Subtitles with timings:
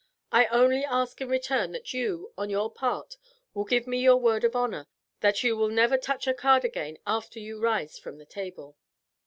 [0.31, 3.17] I only ask in return that you, on your part,
[3.53, 4.87] will give me your word of honor
[5.19, 8.79] that you will never touch a card again after you rise from the table."